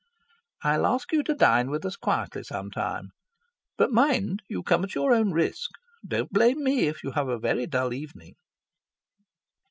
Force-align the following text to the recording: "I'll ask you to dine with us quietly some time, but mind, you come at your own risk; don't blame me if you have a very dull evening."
"I'll 0.63 0.87
ask 0.87 1.11
you 1.11 1.21
to 1.21 1.35
dine 1.35 1.69
with 1.69 1.85
us 1.85 1.95
quietly 1.95 2.41
some 2.41 2.71
time, 2.71 3.11
but 3.77 3.91
mind, 3.91 4.41
you 4.49 4.63
come 4.63 4.83
at 4.83 4.95
your 4.95 5.13
own 5.13 5.29
risk; 5.31 5.69
don't 6.03 6.33
blame 6.33 6.63
me 6.63 6.87
if 6.87 7.03
you 7.03 7.11
have 7.11 7.27
a 7.27 7.37
very 7.37 7.67
dull 7.67 7.93
evening." 7.93 8.33